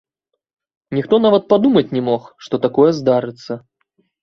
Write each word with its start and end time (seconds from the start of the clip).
Ніхто 0.97 1.19
нават 1.25 1.45
падумаць 1.53 1.85
не 1.97 2.03
мог, 2.09 2.23
што 2.47 2.55
такое 2.65 2.91
здарыцца. 3.03 3.61